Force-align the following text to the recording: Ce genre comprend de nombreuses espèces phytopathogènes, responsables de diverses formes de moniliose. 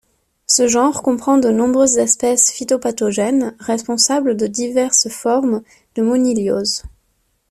Ce 0.47 0.67
genre 0.67 1.03
comprend 1.03 1.37
de 1.37 1.51
nombreuses 1.51 1.97
espèces 1.99 2.49
phytopathogènes, 2.51 3.55
responsables 3.59 4.35
de 4.35 4.47
diverses 4.47 5.09
formes 5.09 5.61
de 5.93 6.01
moniliose. 6.01 6.81